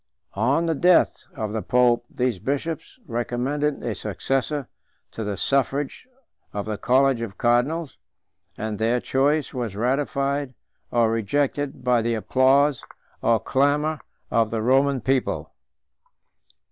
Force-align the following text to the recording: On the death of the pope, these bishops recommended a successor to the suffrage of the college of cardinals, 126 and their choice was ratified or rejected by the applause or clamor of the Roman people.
On 0.33 0.65
the 0.65 0.73
death 0.73 1.25
of 1.35 1.53
the 1.53 1.61
pope, 1.61 2.05
these 2.09 2.39
bishops 2.39 2.99
recommended 3.05 3.83
a 3.83 3.93
successor 3.93 4.67
to 5.11 5.23
the 5.23 5.37
suffrage 5.37 6.07
of 6.53 6.65
the 6.65 6.79
college 6.79 7.21
of 7.21 7.37
cardinals, 7.37 7.99
126 8.55 8.67
and 8.67 8.79
their 8.79 8.99
choice 8.99 9.53
was 9.53 9.75
ratified 9.75 10.55
or 10.89 11.11
rejected 11.11 11.83
by 11.83 12.01
the 12.01 12.15
applause 12.15 12.83
or 13.21 13.39
clamor 13.39 13.99
of 14.31 14.49
the 14.49 14.63
Roman 14.63 15.01
people. 15.01 15.53